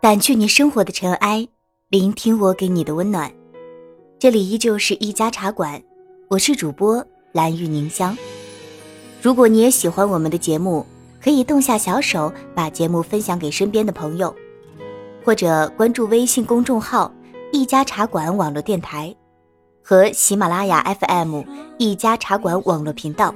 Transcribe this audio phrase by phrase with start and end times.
[0.00, 1.46] 掸去你生活的尘埃，
[1.90, 3.30] 聆听我给你的温暖。
[4.18, 5.82] 这里依旧是一家茶馆，
[6.28, 8.16] 我是主播蓝玉凝香。
[9.20, 10.86] 如果你也喜欢我们的节目，
[11.22, 14.34] 可以动下小手把节目分享给身边的朋友，
[15.22, 17.12] 或者关注微信公众号
[17.52, 19.14] “一家茶馆网络电台”
[19.84, 21.42] 和喜马拉雅 FM“
[21.76, 23.34] 一家茶馆网络频道”。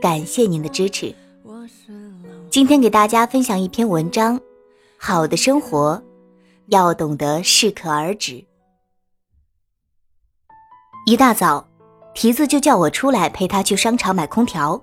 [0.00, 1.14] 感谢您的支持。
[2.48, 4.40] 今天给大家分享一篇文章。
[5.08, 6.02] 好的生活，
[6.66, 8.44] 要懂得适可而止。
[11.06, 11.64] 一大早，
[12.12, 14.82] 提子就叫我出来陪他去商场买空调。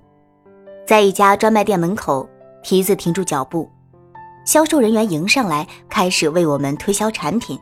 [0.87, 2.25] 在一家专卖店门口，
[2.63, 3.69] 提子停住脚步，
[4.45, 7.59] 销售人员迎上来，开始为我们推销产品。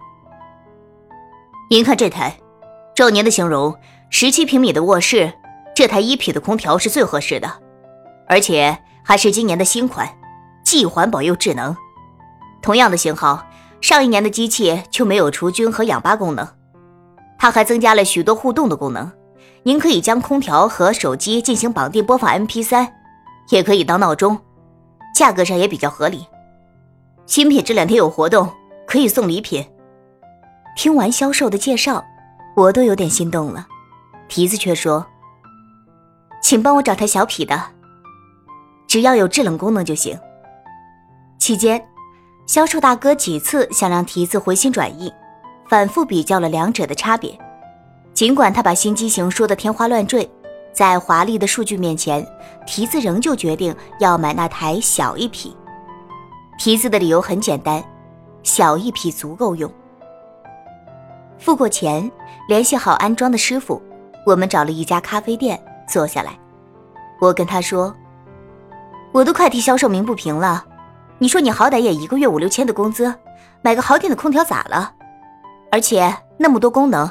[1.67, 2.37] 您看这台，
[2.95, 3.75] 照您的形容，
[4.12, 5.34] 十七平米的卧室，
[5.73, 7.51] 这台一匹的空调是最合适的，
[8.27, 10.07] 而且还是今年的新款，
[10.63, 11.75] 既环保又智能。
[12.61, 13.47] 同样的型号，
[13.81, 16.48] 上一年的机器就没有除菌和氧吧功能，
[17.40, 19.12] 它还增加了许多互动的功能。
[19.63, 22.87] 您可以将空调和手机进行绑定播放 MP3，
[23.49, 24.37] 也可以当闹钟，
[25.15, 26.26] 价格上也比较合理。
[27.26, 28.49] 新品这两天有活动，
[28.87, 29.65] 可以送礼品。
[30.75, 32.03] 听完销售的介绍，
[32.55, 33.68] 我都有点心动了。
[34.27, 35.05] 提子却说
[36.41, 37.62] ：“请帮我找台小匹的，
[38.87, 40.18] 只要有制冷功能就行。”
[41.37, 41.84] 期间。
[42.52, 45.10] 销售大哥几次想让提子回心转意，
[45.70, 47.34] 反复比较了两者的差别。
[48.13, 50.30] 尽管他把新机型说得天花乱坠，
[50.74, 52.27] 在华丽的数据面前，
[52.68, 55.55] 提子仍旧决定要买那台小一匹。
[56.60, 57.82] 提子的理由很简单，
[58.43, 59.71] 小一匹足够用。
[61.40, 62.12] 付过钱，
[62.49, 63.82] 联系好安装的师傅，
[64.25, 66.38] 我们找了一家咖啡店坐下来。
[67.22, 67.96] 我跟他说
[69.13, 70.66] ：“我都快替销售鸣不平了。”
[71.22, 73.14] 你说你好歹也一个月五六千的工资，
[73.62, 74.91] 买个好点的空调咋了？
[75.72, 77.08] 而且那么多功能，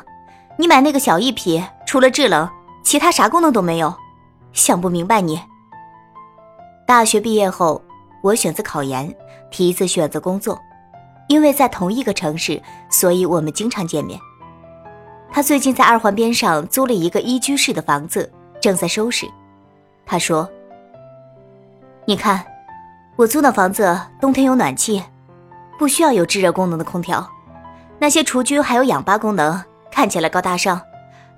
[0.57, 2.51] 你买那个小一匹，除了制冷，
[2.83, 3.95] 其他啥功能都没有，
[4.53, 5.41] 想不明白你。
[6.89, 7.81] 大学毕业后，
[8.21, 9.15] 我选择考研，
[9.49, 10.59] 提子选择工作，
[11.29, 12.61] 因为在同一个城市，
[12.91, 14.19] 所以我们经常见面。
[15.31, 18.29] 他最近在二环边上租了一个一居室的房子，
[18.61, 19.31] 正在收拾。
[20.05, 20.51] 他说
[22.07, 22.45] ：“你看。”
[23.21, 25.05] 我租的房子，冬天有暖气，
[25.79, 27.31] 不需要有制热功能的空调。
[27.99, 30.81] 那些除菌还有氧吧功能，看起来高大上，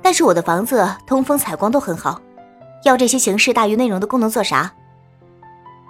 [0.00, 2.20] 但是我的房子通风采光都很好。
[2.84, 4.70] 要这些形式大于内容的功能做啥？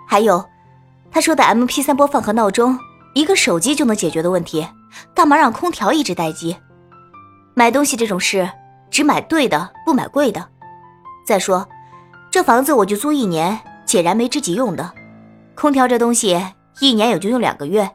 [0.08, 0.42] 还有，
[1.10, 2.78] 他说的 MP3 播放和闹钟，
[3.12, 4.66] 一个手机就能解决的问题，
[5.14, 6.56] 干嘛让空调一直待机？
[7.52, 8.48] 买东西这种事，
[8.90, 10.42] 只买对的，不买贵的。
[11.26, 11.68] 再说，
[12.30, 14.90] 这房子我就租一年，解燃眉之急用的。
[15.62, 16.44] 空调这东西
[16.80, 17.88] 一年也就用两个月，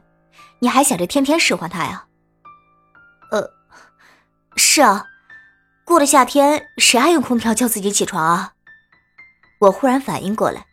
[0.58, 2.06] 你还想着天天使唤它呀？
[3.30, 3.46] 呃，
[4.56, 5.04] 是啊，
[5.84, 8.54] 过了夏天谁还用空调叫自己起床啊？
[9.58, 10.64] 我忽然反应过来，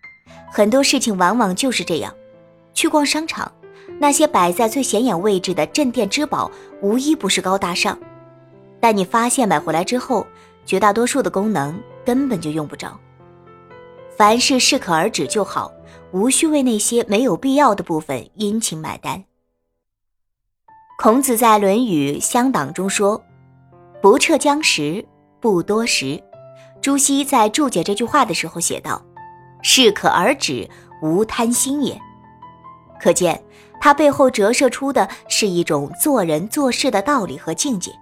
[0.50, 2.16] 很多事情往往就是这样。
[2.74, 3.52] 去逛商场，
[4.00, 8.00] 那些摆在最显眼位置的镇店之宝，无一不是高大上，
[8.80, 10.26] 但你发现买回来之后，
[10.66, 12.98] 绝大多数的功能根本就用不着。
[14.16, 15.70] 凡事适可而止就好。
[16.16, 19.26] 无需为那些没有必要的部分殷勤买单。
[20.98, 23.22] 孔子在《论语乡党》中说
[24.02, 25.06] ：“不撤将食，
[25.42, 26.24] 不多食。”
[26.82, 29.06] 朱熹在注解这句话的时候写道
[29.62, 30.70] ：“适可而止，
[31.02, 32.00] 无贪心也。”
[32.98, 33.44] 可见
[33.82, 37.92] 他背后折射出的是一种做人做事的道理和境界。《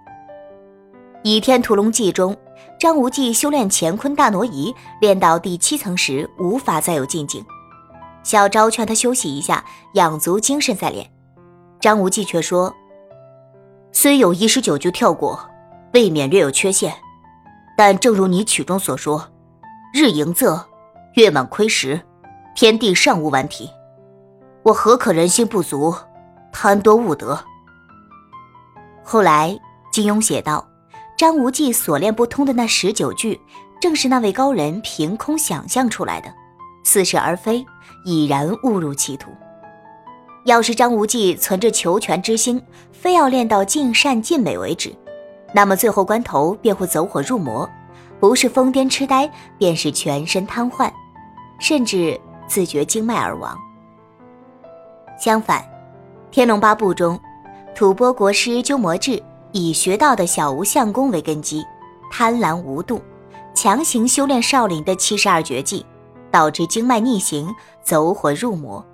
[1.24, 2.36] 倚天屠龙记》中，
[2.78, 7.44] 张无忌修炼乾坤大挪移，练到第七层时，无法再有进境。
[8.24, 11.08] 小昭劝他休息一下，养足精神再练。
[11.78, 12.74] 张无忌却说
[13.92, 15.38] ：“虽有一十九句跳过，
[15.92, 16.92] 未免略有缺陷。
[17.76, 19.28] 但正如你曲中所说，
[19.92, 20.64] 日盈仄，
[21.14, 22.00] 月满亏时，
[22.54, 23.68] 天地尚无完体。
[24.62, 25.94] 我何可人心不足，
[26.50, 27.38] 贪多误得？”
[29.04, 29.54] 后来
[29.92, 30.66] 金庸写道
[31.18, 33.38] ：“张无忌所练不通的那十九句，
[33.80, 36.32] 正是那位高人凭空想象出来的。”
[36.84, 37.66] 似是而非，
[38.04, 39.32] 已然误入歧途。
[40.44, 44.94] 要是张无忌存着求全之心，非要练到尽善尽美为止，
[45.54, 47.68] 那么最后关头便会走火入魔，
[48.20, 50.92] 不是疯癫痴呆，便是全身瘫痪，
[51.58, 53.58] 甚至自绝经脉而亡。
[55.18, 55.60] 相反，
[56.30, 57.18] 《天龙八部》中，
[57.74, 59.22] 吐蕃国师鸠摩智
[59.52, 61.64] 以学到的小无相功为根基，
[62.10, 63.00] 贪婪无度，
[63.54, 65.86] 强行修炼少林的七十二绝技。
[66.34, 68.84] 导致经脉逆行，走火入魔。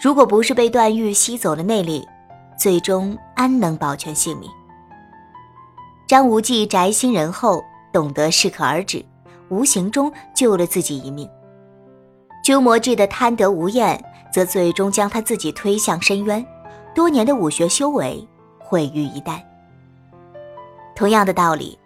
[0.00, 2.08] 如果不是被段誉吸走了内力，
[2.58, 4.50] 最终安能保全性命。
[6.08, 9.04] 张无忌宅心仁厚，懂得适可而止，
[9.50, 11.28] 无形中救了自己一命。
[12.42, 14.02] 鸠摩智的贪得无厌，
[14.32, 16.42] 则最终将他自己推向深渊，
[16.94, 18.26] 多年的武学修为
[18.58, 19.38] 毁于一旦。
[20.96, 21.78] 同样的道理，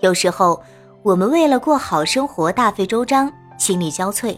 [0.00, 0.58] 有时候
[1.02, 3.30] 我们为了过好生活大费周章，
[3.62, 4.36] 心力交瘁，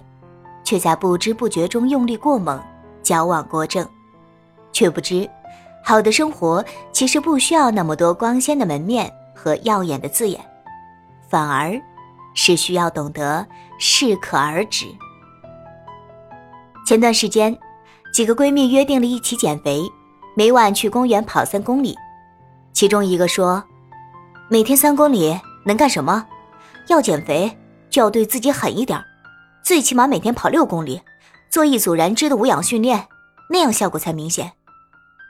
[0.65, 2.63] 却在不知不觉中用力过猛，
[3.03, 3.89] 矫枉过正，
[4.71, 5.27] 却不知。
[5.83, 6.63] 好的生活
[6.93, 10.39] 其实不需要那么多光鲜的门面和耀眼的字眼，
[11.27, 11.81] 反而，
[12.35, 13.47] 是需要懂得
[13.79, 14.85] 适可而止。
[16.87, 17.57] 前段时间，
[18.13, 19.81] 几个闺蜜约定了一起减肥，
[20.37, 21.97] 每晚去公园跑三公里。
[22.75, 23.65] 其中一个说
[24.51, 25.35] ：“每天三公里
[25.65, 26.27] 能干什么？
[26.89, 27.57] 要减肥
[27.89, 29.03] 就要对自己狠一点，
[29.65, 31.01] 最起码每天跑六公里，
[31.49, 33.09] 做一组燃脂的无氧训练，
[33.49, 34.53] 那样效果才明显。”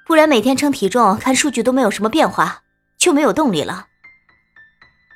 [0.06, 2.60] 不然每天称体重看数据都没有什么变化，
[2.98, 3.86] 就没有动力了。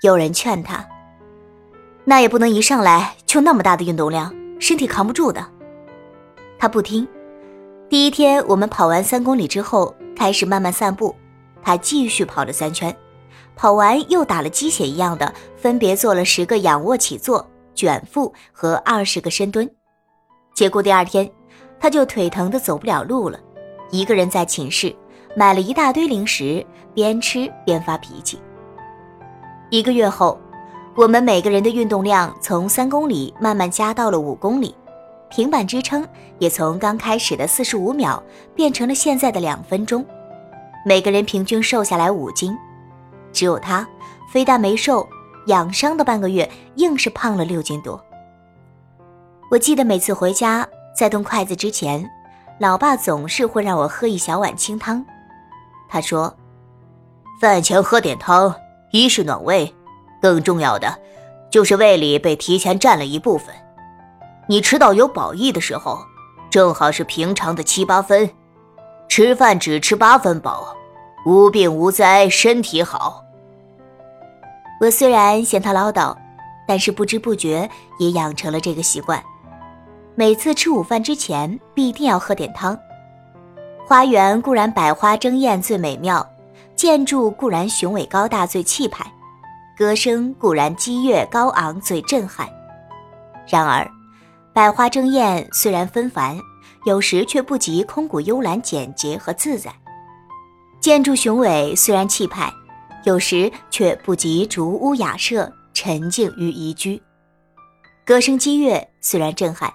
[0.03, 0.89] 有人劝他，
[2.05, 5.47] 那也不能一上来就那么大的运动量，身体扛不住的。
[6.59, 7.07] 他不听。
[7.91, 11.15] 第一天我们跑完三公里之后，开始慢慢散步，
[11.63, 12.97] 他继续跑了三圈，
[13.57, 17.47] 跑完又打了鸡血一样的，分别做了十个仰卧起坐、
[17.79, 19.71] 卷腹和二十个深蹲。
[20.53, 21.31] 结果第二天，
[21.79, 23.39] 他就腿疼的走不了路了。
[23.93, 24.93] 一个人在寝室
[25.37, 28.41] 买了一大堆零食，边吃边发脾气。
[29.71, 30.37] 一个月后，
[30.97, 34.75] 我们每个人的运动量从三公里慢慢加到了五公里，
[35.31, 36.05] 平板支撑
[36.41, 38.21] 也从刚开始的四十五秒
[38.57, 40.05] 变成了现在的两分钟，
[40.85, 42.59] 每个人平均瘦下来五斤，
[43.33, 43.87] 只有他
[44.33, 45.09] 非但没瘦，
[45.49, 48.03] 养伤的半个月硬是胖了六斤多。
[49.51, 50.67] 我记得每次回家
[50.97, 52.09] 在动筷子之前。
[52.61, 55.07] 老爸总是会让我喝一小碗清汤，
[55.89, 56.35] 他说
[57.41, 58.53] ：“饭前喝点汤，
[58.91, 59.73] 一是暖胃，
[60.21, 60.93] 更重要的
[61.51, 63.55] 就是胃里被提前占了一部分。
[64.49, 66.01] 你吃到有饱意的时候，
[66.51, 68.29] 正好是平常的七八分。
[69.09, 70.75] 吃饭只吃八分饱，
[71.25, 73.23] 无病无灾，身体好。”
[74.81, 76.17] 我虽然嫌他唠叨，
[76.67, 79.23] 但是不知不觉也养成了这个习惯。
[80.15, 82.79] 每次吃午饭之前，必定要喝点汤。
[83.87, 86.25] 花园固然百花争艳最美妙，
[86.77, 89.05] 建筑固然雄伟高大最气派，
[89.77, 92.49] 歌声固然激越高昂最震撼。
[93.49, 93.89] 然而，
[94.53, 96.39] 百花争艳虽然纷繁，
[96.85, 99.71] 有时却不及空谷幽兰简洁和自在；
[100.81, 102.53] 建筑雄伟虽然气派，
[103.05, 107.01] 有时却不及竹屋雅舍沉静与宜居；
[108.05, 109.73] 歌声激越虽然震撼。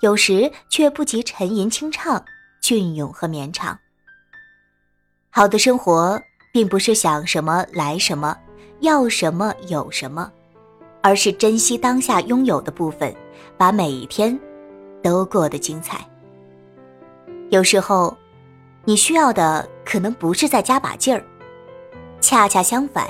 [0.00, 2.22] 有时却不及沉吟清唱、
[2.60, 3.78] 隽永和绵长。
[5.30, 6.20] 好的生活，
[6.52, 8.36] 并不是想什么来什么，
[8.80, 10.30] 要什么有什么，
[11.02, 13.14] 而是珍惜当下拥有的部分，
[13.56, 14.38] 把每一天
[15.02, 16.06] 都过得精彩。
[17.48, 18.14] 有时候，
[18.84, 21.24] 你需要的可能不是再加把劲儿，
[22.20, 23.08] 恰恰相反，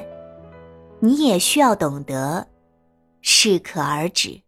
[1.01, 2.47] 你也需要懂得
[3.23, 4.41] 适可而止。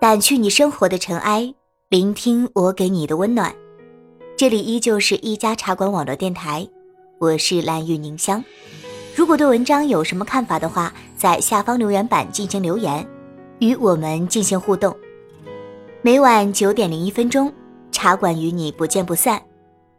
[0.00, 1.54] 掸去你生活的尘埃，
[1.88, 3.54] 聆听我给你的温暖。
[4.36, 6.68] 这里依旧是一家茶馆网络电台，
[7.18, 8.44] 我是蓝玉凝香。
[9.16, 13.06] 如果对文章有什么看法的话，在下方留言板进行留言，
[13.60, 14.94] 与我们进行互动。
[16.04, 17.50] 每晚九点零一分钟，
[17.90, 19.40] 茶馆与你不见不散。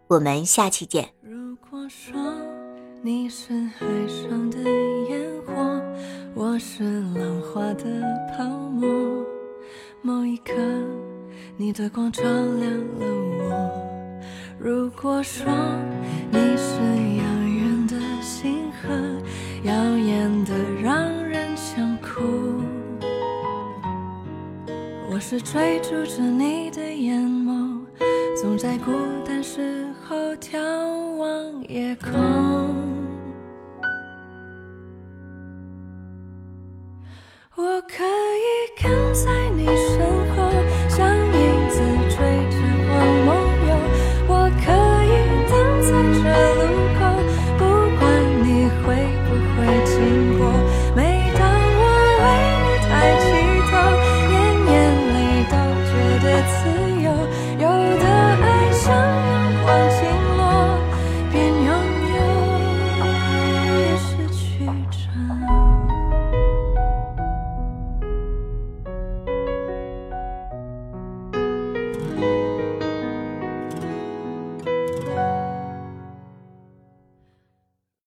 [0.06, 1.10] 我们下期见。
[1.24, 2.16] 如果说
[3.02, 4.60] 你是海上的
[5.10, 5.82] 烟火，
[6.36, 7.84] 我是浪花的
[8.38, 8.88] 泡沫。
[10.04, 10.54] 某一刻，
[11.58, 13.08] 你的光照亮了
[13.40, 14.22] 我。
[14.60, 15.52] 如果说
[16.30, 16.76] 你是
[17.18, 18.94] 遥远的星河，
[19.64, 20.54] 耀眼的
[25.28, 27.80] 是追逐着你的眼眸，
[28.40, 28.92] 总在孤
[29.26, 30.60] 单时候眺
[31.16, 32.95] 望夜空。